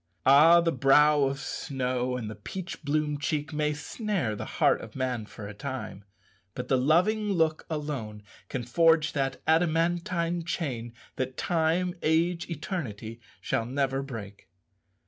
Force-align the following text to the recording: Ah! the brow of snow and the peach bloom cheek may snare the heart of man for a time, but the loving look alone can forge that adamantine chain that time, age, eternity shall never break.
Ah! 0.25 0.61
the 0.61 0.71
brow 0.71 1.25
of 1.25 1.39
snow 1.39 2.17
and 2.17 2.27
the 2.27 2.33
peach 2.33 2.81
bloom 2.83 3.19
cheek 3.19 3.53
may 3.53 3.71
snare 3.71 4.35
the 4.35 4.45
heart 4.57 4.81
of 4.81 4.95
man 4.95 5.27
for 5.27 5.47
a 5.47 5.53
time, 5.53 6.03
but 6.55 6.69
the 6.69 6.75
loving 6.75 7.31
look 7.31 7.67
alone 7.69 8.23
can 8.49 8.63
forge 8.63 9.13
that 9.13 9.43
adamantine 9.45 10.43
chain 10.43 10.91
that 11.17 11.37
time, 11.37 11.93
age, 12.01 12.49
eternity 12.49 13.21
shall 13.41 13.67
never 13.67 14.01
break. 14.01 14.49